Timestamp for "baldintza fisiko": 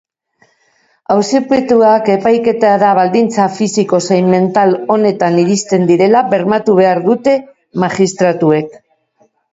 2.99-3.99